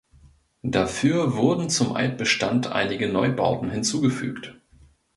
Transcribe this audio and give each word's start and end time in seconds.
Dafür 0.63 1.35
wurden 1.35 1.69
zum 1.69 1.95
Altbestand 1.95 2.65
einige 2.65 3.07
Neubauten 3.07 3.69
hinzufügt. 3.69 4.59